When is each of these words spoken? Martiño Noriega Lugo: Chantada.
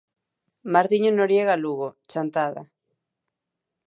Martiño 0.73 1.11
Noriega 1.11 1.55
Lugo: 1.63 1.87
Chantada. 2.11 2.63